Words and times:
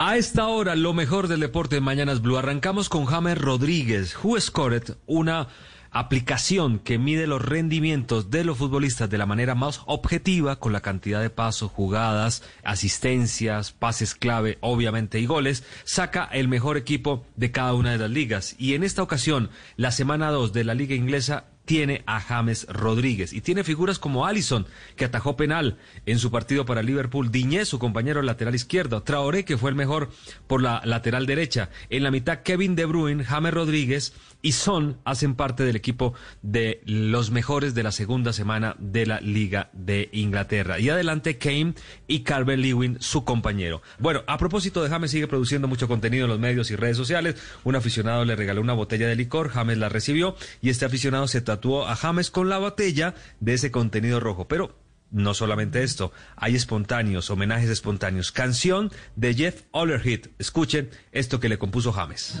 A 0.00 0.16
esta 0.16 0.46
hora, 0.46 0.76
lo 0.76 0.94
mejor 0.94 1.26
del 1.26 1.40
deporte 1.40 1.78
en 1.78 1.82
Mañanas 1.82 2.22
Blue. 2.22 2.36
Arrancamos 2.36 2.88
con 2.88 3.04
James 3.04 3.36
Rodríguez, 3.36 4.16
Who 4.22 4.40
Scored, 4.40 4.94
una 5.08 5.48
aplicación 5.90 6.78
que 6.78 6.98
mide 6.98 7.26
los 7.26 7.44
rendimientos 7.44 8.30
de 8.30 8.44
los 8.44 8.58
futbolistas 8.58 9.10
de 9.10 9.18
la 9.18 9.26
manera 9.26 9.56
más 9.56 9.80
objetiva, 9.86 10.60
con 10.60 10.72
la 10.72 10.82
cantidad 10.82 11.20
de 11.20 11.30
pasos, 11.30 11.72
jugadas, 11.72 12.44
asistencias, 12.62 13.72
pases 13.72 14.14
clave, 14.14 14.58
obviamente, 14.60 15.18
y 15.18 15.26
goles, 15.26 15.64
saca 15.82 16.26
el 16.26 16.46
mejor 16.46 16.76
equipo 16.76 17.26
de 17.34 17.50
cada 17.50 17.74
una 17.74 17.90
de 17.90 17.98
las 17.98 18.10
ligas. 18.10 18.54
Y 18.56 18.74
en 18.74 18.84
esta 18.84 19.02
ocasión, 19.02 19.50
la 19.74 19.90
semana 19.90 20.30
2 20.30 20.52
de 20.52 20.62
la 20.62 20.74
liga 20.74 20.94
inglesa 20.94 21.46
tiene 21.68 22.02
a 22.06 22.18
James 22.18 22.66
Rodríguez 22.70 23.34
y 23.34 23.42
tiene 23.42 23.62
figuras 23.62 23.98
como 23.98 24.24
Allison, 24.24 24.66
que 24.96 25.04
atajó 25.04 25.36
penal 25.36 25.76
en 26.06 26.18
su 26.18 26.30
partido 26.30 26.64
para 26.64 26.82
Liverpool, 26.82 27.30
Diñé, 27.30 27.66
su 27.66 27.78
compañero 27.78 28.22
lateral 28.22 28.54
izquierdo, 28.54 29.02
Traoré, 29.02 29.44
que 29.44 29.58
fue 29.58 29.68
el 29.68 29.76
mejor 29.76 30.08
por 30.46 30.62
la 30.62 30.80
lateral 30.86 31.26
derecha, 31.26 31.68
en 31.90 32.04
la 32.04 32.10
mitad 32.10 32.38
Kevin 32.38 32.74
De 32.74 32.86
Bruyne, 32.86 33.22
James 33.22 33.52
Rodríguez 33.52 34.14
y 34.40 34.52
Son 34.52 34.96
hacen 35.04 35.34
parte 35.34 35.62
del 35.64 35.76
equipo 35.76 36.14
de 36.40 36.80
los 36.86 37.30
mejores 37.30 37.74
de 37.74 37.82
la 37.82 37.92
segunda 37.92 38.32
semana 38.32 38.74
de 38.78 39.04
la 39.04 39.20
Liga 39.20 39.68
de 39.74 40.08
Inglaterra. 40.12 40.78
Y 40.78 40.88
adelante 40.88 41.36
Kane 41.36 41.74
y 42.06 42.20
Carver 42.20 42.58
Lewin, 42.58 42.96
su 43.00 43.24
compañero. 43.24 43.82
Bueno, 43.98 44.22
a 44.26 44.38
propósito 44.38 44.82
de 44.82 44.88
James, 44.88 45.10
sigue 45.10 45.26
produciendo 45.26 45.68
mucho 45.68 45.88
contenido 45.88 46.24
en 46.24 46.30
los 46.30 46.38
medios 46.38 46.70
y 46.70 46.76
redes 46.76 46.96
sociales. 46.96 47.36
Un 47.64 47.76
aficionado 47.76 48.24
le 48.24 48.36
regaló 48.36 48.62
una 48.62 48.72
botella 48.72 49.08
de 49.08 49.16
licor, 49.16 49.50
James 49.50 49.76
la 49.76 49.88
recibió 49.90 50.36
y 50.62 50.70
este 50.70 50.86
aficionado 50.86 51.28
se 51.28 51.40
tatuó 51.58 51.88
a 51.88 51.96
James 51.96 52.30
con 52.30 52.48
la 52.48 52.58
botella 52.58 53.14
de 53.40 53.54
ese 53.54 53.72
contenido 53.72 54.20
rojo. 54.20 54.46
Pero 54.46 54.78
no 55.10 55.34
solamente 55.34 55.82
esto, 55.82 56.12
hay 56.36 56.54
espontáneos, 56.54 57.30
homenajes 57.30 57.68
espontáneos. 57.68 58.30
Canción 58.30 58.92
de 59.16 59.34
Jeff 59.34 59.62
Ollerhead. 59.72 60.30
Escuchen 60.38 60.90
esto 61.10 61.40
que 61.40 61.48
le 61.48 61.58
compuso 61.58 61.92
James. 61.92 62.40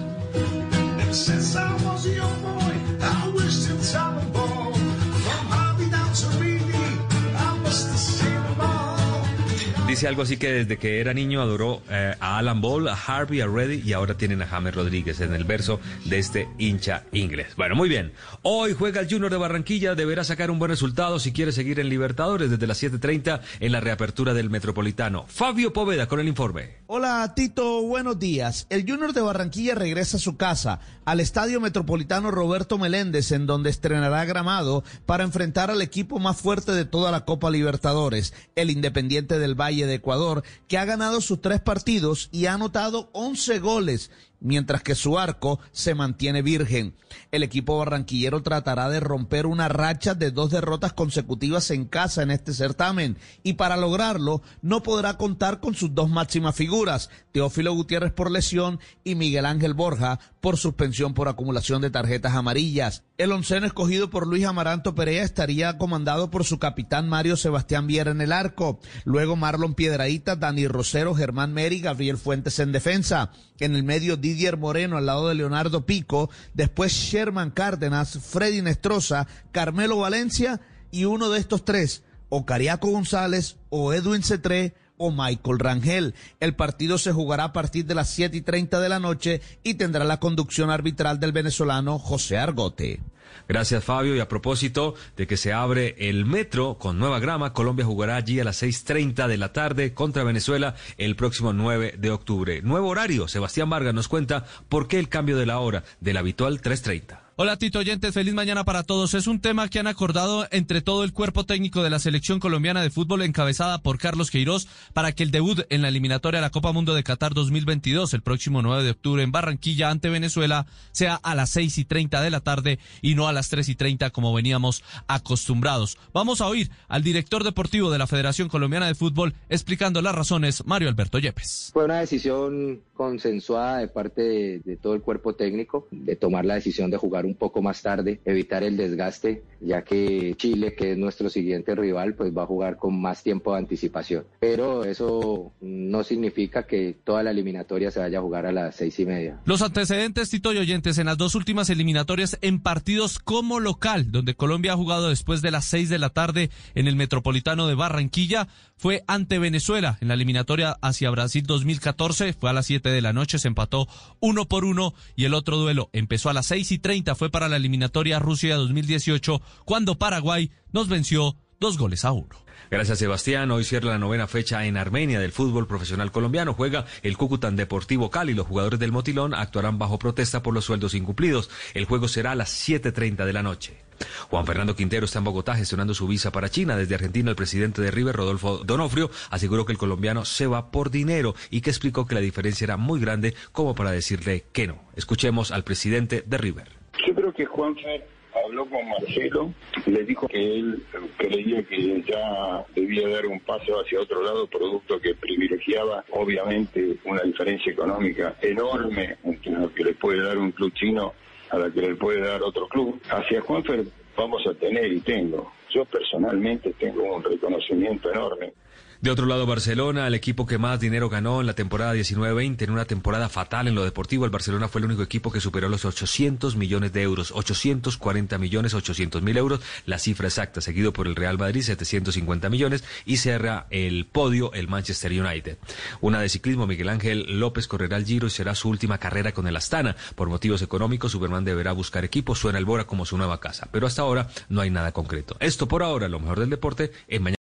Dice 9.88 10.06
algo 10.06 10.20
así 10.20 10.36
que 10.36 10.52
desde 10.52 10.76
que 10.76 11.00
era 11.00 11.14
niño 11.14 11.40
adoró 11.40 11.80
eh, 11.88 12.14
a 12.20 12.36
Alan 12.36 12.60
Ball, 12.60 12.88
a 12.88 12.92
Harvey, 12.92 13.40
a 13.40 13.46
Reddy 13.46 13.80
y 13.82 13.94
ahora 13.94 14.18
tienen 14.18 14.42
a 14.42 14.46
James 14.46 14.74
Rodríguez 14.74 15.18
en 15.22 15.32
el 15.32 15.44
verso 15.44 15.80
de 16.04 16.18
este 16.18 16.46
hincha 16.58 17.04
inglés. 17.10 17.56
Bueno, 17.56 17.74
muy 17.74 17.88
bien. 17.88 18.12
Hoy 18.42 18.74
juega 18.74 19.00
el 19.00 19.08
Junior 19.08 19.30
de 19.30 19.38
Barranquilla, 19.38 19.94
deberá 19.94 20.24
sacar 20.24 20.50
un 20.50 20.58
buen 20.58 20.68
resultado 20.68 21.18
si 21.18 21.32
quiere 21.32 21.52
seguir 21.52 21.80
en 21.80 21.88
Libertadores 21.88 22.50
desde 22.50 22.66
las 22.66 22.82
7.30 22.82 23.40
en 23.60 23.72
la 23.72 23.80
reapertura 23.80 24.34
del 24.34 24.50
Metropolitano. 24.50 25.24
Fabio 25.26 25.72
Poveda 25.72 26.06
con 26.06 26.20
el 26.20 26.28
informe. 26.28 26.76
Hola 26.86 27.32
Tito, 27.34 27.80
buenos 27.80 28.18
días. 28.18 28.66
El 28.68 28.82
Junior 28.82 29.14
de 29.14 29.22
Barranquilla 29.22 29.74
regresa 29.74 30.18
a 30.18 30.20
su 30.20 30.36
casa, 30.36 30.80
al 31.06 31.20
Estadio 31.20 31.62
Metropolitano 31.62 32.30
Roberto 32.30 32.76
Meléndez, 32.76 33.32
en 33.32 33.46
donde 33.46 33.70
estrenará 33.70 34.26
gramado 34.26 34.84
para 35.06 35.24
enfrentar 35.24 35.70
al 35.70 35.80
equipo 35.80 36.18
más 36.18 36.36
fuerte 36.36 36.72
de 36.72 36.84
toda 36.84 37.10
la 37.10 37.24
Copa 37.24 37.50
Libertadores, 37.50 38.34
el 38.54 38.68
Independiente 38.68 39.38
del 39.38 39.54
Valle 39.54 39.77
de 39.86 39.94
Ecuador, 39.94 40.42
que 40.66 40.78
ha 40.78 40.84
ganado 40.84 41.20
sus 41.20 41.40
tres 41.40 41.60
partidos 41.60 42.28
y 42.32 42.46
ha 42.46 42.54
anotado 42.54 43.08
11 43.12 43.58
goles 43.60 44.10
mientras 44.40 44.82
que 44.82 44.94
su 44.94 45.18
arco 45.18 45.60
se 45.72 45.94
mantiene 45.94 46.42
virgen. 46.42 46.94
El 47.30 47.42
equipo 47.42 47.78
barranquillero 47.78 48.42
tratará 48.42 48.88
de 48.88 49.00
romper 49.00 49.46
una 49.46 49.68
racha 49.68 50.14
de 50.14 50.30
dos 50.30 50.50
derrotas 50.50 50.92
consecutivas 50.92 51.70
en 51.70 51.84
casa 51.86 52.22
en 52.22 52.30
este 52.30 52.52
certamen 52.52 53.18
y 53.42 53.54
para 53.54 53.76
lograrlo 53.76 54.42
no 54.62 54.82
podrá 54.82 55.16
contar 55.16 55.60
con 55.60 55.74
sus 55.74 55.94
dos 55.94 56.08
máximas 56.08 56.54
figuras, 56.54 57.10
Teófilo 57.32 57.72
Gutiérrez 57.72 58.12
por 58.12 58.30
lesión 58.30 58.80
y 59.04 59.14
Miguel 59.14 59.46
Ángel 59.46 59.74
Borja 59.74 60.18
por 60.40 60.56
suspensión 60.56 61.14
por 61.14 61.28
acumulación 61.28 61.82
de 61.82 61.90
tarjetas 61.90 62.34
amarillas. 62.34 63.04
El 63.18 63.32
onceno 63.32 63.66
escogido 63.66 64.10
por 64.10 64.26
Luis 64.26 64.44
Amaranto 64.44 64.94
Perea 64.94 65.24
estaría 65.24 65.76
comandado 65.76 66.30
por 66.30 66.44
su 66.44 66.58
capitán 66.58 67.08
Mario 67.08 67.36
Sebastián 67.36 67.86
Viera 67.86 68.12
en 68.12 68.20
el 68.20 68.32
arco, 68.32 68.78
luego 69.04 69.34
Marlon 69.34 69.74
Piedraíta, 69.74 70.36
Dani 70.36 70.68
Rosero, 70.68 71.14
Germán 71.14 71.52
Meri, 71.52 71.80
Gabriel 71.80 72.16
Fuentes 72.16 72.58
en 72.60 72.72
defensa. 72.72 73.32
En 73.58 73.74
el 73.74 73.82
medio 73.82 74.16
Didier 74.28 74.56
Moreno 74.56 74.96
al 74.96 75.06
lado 75.06 75.28
de 75.28 75.34
Leonardo 75.34 75.86
Pico, 75.86 76.30
después 76.54 76.92
Sherman 76.92 77.50
Cárdenas, 77.50 78.18
Freddy 78.22 78.62
Nestroza, 78.62 79.26
Carmelo 79.52 79.98
Valencia 79.98 80.60
y 80.90 81.04
uno 81.04 81.30
de 81.30 81.38
estos 81.38 81.64
tres, 81.64 82.02
o 82.28 82.44
Cariaco 82.44 82.90
González 82.90 83.56
o 83.70 83.92
Edwin 83.92 84.22
Cetré 84.22 84.74
o 84.96 85.10
Michael 85.10 85.58
Rangel. 85.58 86.14
El 86.40 86.54
partido 86.54 86.98
se 86.98 87.12
jugará 87.12 87.44
a 87.44 87.52
partir 87.52 87.86
de 87.86 87.94
las 87.94 88.10
7 88.10 88.36
y 88.36 88.40
30 88.42 88.80
de 88.80 88.88
la 88.88 88.98
noche 88.98 89.40
y 89.62 89.74
tendrá 89.74 90.04
la 90.04 90.20
conducción 90.20 90.70
arbitral 90.70 91.20
del 91.20 91.32
venezolano 91.32 91.98
José 91.98 92.36
Argote. 92.36 93.00
Gracias 93.48 93.84
Fabio 93.84 94.16
y 94.16 94.20
a 94.20 94.28
propósito 94.28 94.94
de 95.16 95.26
que 95.26 95.36
se 95.36 95.52
abre 95.52 95.94
el 95.98 96.24
metro 96.24 96.78
con 96.78 96.98
nueva 96.98 97.20
grama, 97.20 97.52
Colombia 97.52 97.84
jugará 97.84 98.16
allí 98.16 98.40
a 98.40 98.44
las 98.44 98.62
6.30 98.62 99.26
de 99.26 99.36
la 99.36 99.52
tarde 99.52 99.94
contra 99.94 100.24
Venezuela 100.24 100.74
el 100.96 101.16
próximo 101.16 101.52
9 101.52 101.94
de 101.98 102.10
octubre. 102.10 102.62
Nuevo 102.62 102.88
horario, 102.88 103.28
Sebastián 103.28 103.70
Vargas 103.70 103.94
nos 103.94 104.08
cuenta 104.08 104.44
por 104.68 104.88
qué 104.88 104.98
el 104.98 105.08
cambio 105.08 105.36
de 105.36 105.46
la 105.46 105.58
hora 105.58 105.84
del 106.00 106.16
habitual 106.16 106.60
3.30. 106.60 107.27
Hola 107.40 107.56
Tito 107.56 107.78
Oyentes, 107.78 108.12
feliz 108.12 108.34
mañana 108.34 108.64
para 108.64 108.82
todos. 108.82 109.14
Es 109.14 109.28
un 109.28 109.40
tema 109.40 109.68
que 109.68 109.78
han 109.78 109.86
acordado 109.86 110.48
entre 110.50 110.82
todo 110.82 111.04
el 111.04 111.12
cuerpo 111.12 111.46
técnico 111.46 111.84
de 111.84 111.90
la 111.90 112.00
selección 112.00 112.40
colombiana 112.40 112.82
de 112.82 112.90
fútbol 112.90 113.22
encabezada 113.22 113.80
por 113.80 113.96
Carlos 113.96 114.32
Queiroz 114.32 114.66
para 114.92 115.12
que 115.12 115.22
el 115.22 115.30
debut 115.30 115.60
en 115.70 115.82
la 115.82 115.88
eliminatoria 115.88 116.40
de 116.40 116.42
la 116.44 116.50
Copa 116.50 116.72
Mundo 116.72 116.96
de 116.96 117.04
Qatar 117.04 117.34
2022 117.34 118.12
el 118.12 118.22
próximo 118.22 118.60
9 118.60 118.82
de 118.82 118.90
octubre 118.90 119.22
en 119.22 119.30
Barranquilla 119.30 119.88
ante 119.90 120.08
Venezuela 120.08 120.66
sea 120.90 121.14
a 121.14 121.36
las 121.36 121.50
6 121.50 121.78
y 121.78 121.84
30 121.84 122.22
de 122.22 122.30
la 122.30 122.40
tarde 122.40 122.80
y 123.02 123.14
no 123.14 123.28
a 123.28 123.32
las 123.32 123.50
3 123.50 123.68
y 123.68 123.76
30 123.76 124.10
como 124.10 124.34
veníamos 124.34 124.82
acostumbrados. 125.06 125.96
Vamos 126.12 126.40
a 126.40 126.48
oír 126.48 126.72
al 126.88 127.04
director 127.04 127.44
deportivo 127.44 127.92
de 127.92 127.98
la 127.98 128.08
Federación 128.08 128.48
Colombiana 128.48 128.88
de 128.88 128.96
Fútbol 128.96 129.34
explicando 129.48 130.02
las 130.02 130.16
razones, 130.16 130.66
Mario 130.66 130.88
Alberto 130.88 131.20
Yepes. 131.20 131.70
Fue 131.72 131.84
una 131.84 132.00
decisión 132.00 132.80
consensuada 132.94 133.78
de 133.78 133.86
parte 133.86 134.22
de, 134.22 134.58
de 134.58 134.76
todo 134.76 134.94
el 134.94 135.02
cuerpo 135.02 135.36
técnico 135.36 135.86
de 135.92 136.16
tomar 136.16 136.44
la 136.44 136.54
decisión 136.54 136.90
de 136.90 136.96
jugar 136.96 137.27
un 137.28 137.34
poco 137.36 137.62
más 137.62 137.82
tarde, 137.82 138.20
evitar 138.24 138.62
el 138.62 138.76
desgaste, 138.76 139.42
ya 139.60 139.82
que 139.82 140.34
Chile, 140.36 140.74
que 140.74 140.92
es 140.92 140.98
nuestro 140.98 141.28
siguiente 141.28 141.74
rival, 141.74 142.14
pues 142.14 142.36
va 142.36 142.42
a 142.42 142.46
jugar 142.46 142.76
con 142.76 143.00
más 143.00 143.22
tiempo 143.22 143.52
de 143.52 143.58
anticipación. 143.58 144.24
Pero 144.40 144.84
eso 144.84 145.52
no 145.60 146.04
significa 146.04 146.66
que 146.66 146.96
toda 147.04 147.22
la 147.22 147.30
eliminatoria 147.30 147.90
se 147.90 148.00
vaya 148.00 148.18
a 148.18 148.22
jugar 148.22 148.46
a 148.46 148.52
las 148.52 148.76
seis 148.76 148.98
y 149.00 149.06
media. 149.06 149.40
Los 149.44 149.62
antecedentes, 149.62 150.30
Tito 150.30 150.52
y 150.52 150.58
oyentes, 150.58 150.98
en 150.98 151.06
las 151.06 151.18
dos 151.18 151.34
últimas 151.34 151.70
eliminatorias 151.70 152.38
en 152.40 152.60
partidos 152.60 153.18
como 153.18 153.60
local, 153.60 154.10
donde 154.10 154.34
Colombia 154.34 154.72
ha 154.72 154.76
jugado 154.76 155.08
después 155.08 155.42
de 155.42 155.50
las 155.50 155.64
seis 155.64 155.88
de 155.88 155.98
la 155.98 156.10
tarde 156.10 156.50
en 156.74 156.86
el 156.86 156.96
Metropolitano 156.96 157.66
de 157.66 157.74
Barranquilla, 157.74 158.48
fue 158.76 159.02
ante 159.08 159.40
Venezuela 159.40 159.98
en 160.00 160.08
la 160.08 160.14
eliminatoria 160.14 160.78
hacia 160.80 161.10
Brasil 161.10 161.44
2014, 161.44 162.32
fue 162.32 162.50
a 162.50 162.52
las 162.52 162.66
7 162.66 162.88
de 162.90 163.02
la 163.02 163.12
noche, 163.12 163.38
se 163.38 163.48
empató 163.48 163.88
uno 164.20 164.46
por 164.46 164.64
uno 164.64 164.94
y 165.16 165.24
el 165.24 165.34
otro 165.34 165.56
duelo 165.56 165.90
empezó 165.92 166.30
a 166.30 166.32
las 166.32 166.46
seis 166.46 166.70
y 166.70 166.78
treinta, 166.78 167.16
fue 167.16 167.28
para 167.28 167.48
la 167.48 167.56
eliminatoria 167.56 168.20
Rusia 168.20 168.56
2018, 168.56 169.42
cuando 169.64 169.98
Paraguay 169.98 170.50
nos 170.72 170.88
venció 170.88 171.36
dos 171.60 171.78
goles 171.78 172.04
a 172.04 172.12
uno. 172.12 172.48
Gracias 172.70 172.98
Sebastián. 172.98 173.50
Hoy 173.50 173.64
cierra 173.64 173.90
la 173.90 173.98
novena 173.98 174.26
fecha 174.26 174.66
en 174.66 174.76
Armenia 174.76 175.18
del 175.18 175.32
fútbol 175.32 175.66
profesional 175.66 176.12
colombiano. 176.12 176.52
Juega 176.52 176.84
el 177.02 177.16
Cúcuta 177.16 177.50
Deportivo 177.50 178.10
Cali. 178.10 178.34
Los 178.34 178.46
jugadores 178.46 178.78
del 178.78 178.92
Motilón 178.92 179.32
actuarán 179.32 179.78
bajo 179.78 179.98
protesta 179.98 180.42
por 180.42 180.52
los 180.52 180.66
sueldos 180.66 180.92
incumplidos. 180.92 181.48
El 181.72 181.86
juego 181.86 182.08
será 182.08 182.32
a 182.32 182.34
las 182.34 182.68
7.30 182.68 183.24
de 183.24 183.32
la 183.32 183.42
noche. 183.42 183.88
Juan 184.28 184.46
Fernando 184.46 184.76
Quintero 184.76 185.06
está 185.06 185.18
en 185.18 185.24
Bogotá 185.24 185.56
gestionando 185.56 185.94
su 185.94 186.06
visa 186.06 186.30
para 186.30 186.50
China. 186.50 186.76
Desde 186.76 186.94
Argentina, 186.94 187.30
el 187.30 187.36
presidente 187.36 187.80
de 187.80 187.90
River, 187.90 188.14
Rodolfo 188.14 188.58
Donofrio, 188.58 189.10
aseguró 189.30 189.64
que 189.64 189.72
el 189.72 189.78
colombiano 189.78 190.26
se 190.26 190.46
va 190.46 190.70
por 190.70 190.90
dinero 190.90 191.34
y 191.50 191.62
que 191.62 191.70
explicó 191.70 192.06
que 192.06 192.14
la 192.14 192.20
diferencia 192.20 192.66
era 192.66 192.76
muy 192.76 193.00
grande 193.00 193.34
como 193.52 193.74
para 193.74 193.90
decirle 193.90 194.44
que 194.52 194.66
no. 194.66 194.78
Escuchemos 194.94 195.52
al 195.52 195.64
presidente 195.64 196.22
de 196.26 196.38
River. 196.38 196.77
Yo 197.08 197.14
creo 197.14 197.32
que 197.32 197.46
Juanfer 197.46 198.04
habló 198.44 198.66
con 198.66 198.86
Marcelo, 198.86 199.54
le 199.86 200.04
dijo 200.04 200.28
que 200.28 200.56
él 200.56 200.82
creía 201.16 201.62
que 201.62 202.02
ya 202.02 202.66
debía 202.74 203.08
dar 203.08 203.24
un 203.24 203.40
paso 203.40 203.80
hacia 203.80 203.98
otro 203.98 204.22
lado, 204.22 204.46
producto 204.46 205.00
que 205.00 205.14
privilegiaba 205.14 206.04
obviamente 206.10 206.98
una 207.06 207.22
diferencia 207.22 207.72
económica 207.72 208.36
enorme 208.42 209.16
entre 209.24 209.52
lo 209.52 209.72
que 209.72 209.84
le 209.84 209.94
puede 209.94 210.22
dar 210.22 210.36
un 210.36 210.52
club 210.52 210.70
chino 210.74 211.14
a 211.48 211.56
la 211.56 211.70
que 211.70 211.80
le 211.80 211.94
puede 211.94 212.20
dar 212.20 212.42
otro 212.42 212.68
club. 212.68 213.00
Hacia 213.08 213.40
Juanfer 213.40 213.86
vamos 214.14 214.46
a 214.46 214.52
tener 214.52 214.92
y 214.92 215.00
tengo, 215.00 215.50
yo 215.70 215.86
personalmente 215.86 216.74
tengo 216.78 217.16
un 217.16 217.24
reconocimiento 217.24 218.12
enorme. 218.12 218.52
De 219.00 219.12
otro 219.12 219.26
lado, 219.26 219.46
Barcelona, 219.46 220.08
el 220.08 220.14
equipo 220.14 220.44
que 220.44 220.58
más 220.58 220.80
dinero 220.80 221.08
ganó 221.08 221.40
en 221.40 221.46
la 221.46 221.54
temporada 221.54 221.94
19-20, 221.94 222.62
en 222.62 222.70
una 222.70 222.84
temporada 222.84 223.28
fatal 223.28 223.68
en 223.68 223.76
lo 223.76 223.84
deportivo, 223.84 224.24
el 224.24 224.32
Barcelona 224.32 224.66
fue 224.66 224.80
el 224.80 224.86
único 224.86 225.04
equipo 225.04 225.30
que 225.30 225.40
superó 225.40 225.68
los 225.68 225.84
800 225.84 226.56
millones 226.56 226.92
de 226.92 227.02
euros, 227.02 227.30
840 227.30 228.38
millones 228.38 228.74
800 228.74 229.22
mil 229.22 229.36
euros, 229.36 229.60
la 229.86 230.00
cifra 230.00 230.26
exacta, 230.26 230.60
seguido 230.60 230.92
por 230.92 231.06
el 231.06 231.14
Real 231.14 231.38
Madrid, 231.38 231.62
750 231.62 232.50
millones, 232.50 232.82
y 233.06 233.18
cierra 233.18 233.68
el 233.70 234.04
podio 234.04 234.52
el 234.52 234.66
Manchester 234.66 235.12
United. 235.12 235.58
Una 236.00 236.20
de 236.20 236.28
ciclismo, 236.28 236.66
Miguel 236.66 236.88
Ángel 236.88 237.38
López 237.38 237.68
correrá 237.68 237.98
el 237.98 238.04
Giro 238.04 238.26
y 238.26 238.30
será 238.30 238.56
su 238.56 238.68
última 238.68 238.98
carrera 238.98 239.30
con 239.30 239.46
el 239.46 239.54
Astana. 239.54 239.94
Por 240.16 240.28
motivos 240.28 240.60
económicos, 240.60 241.12
Superman 241.12 241.44
deberá 241.44 241.70
buscar 241.70 242.04
equipo, 242.04 242.34
suena 242.34 242.58
el 242.58 242.64
Bora 242.64 242.88
como 242.88 243.06
su 243.06 243.16
nueva 243.16 243.38
casa, 243.38 243.68
pero 243.70 243.86
hasta 243.86 244.02
ahora 244.02 244.28
no 244.48 244.60
hay 244.60 244.70
nada 244.70 244.90
concreto. 244.90 245.36
Esto 245.38 245.68
por 245.68 245.84
ahora, 245.84 246.08
lo 246.08 246.18
mejor 246.18 246.40
del 246.40 246.50
deporte, 246.50 246.90
en 247.06 247.22
mañana. 247.22 247.37